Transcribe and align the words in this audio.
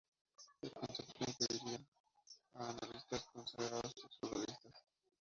El 0.63 0.71
concepto 0.71 1.23
incluiría 1.29 1.79
a 2.55 2.69
analistas 2.69 3.23
consagrados 3.35 3.93
y 3.95 3.99
ex 3.99 4.17
futbolistas. 4.19 4.83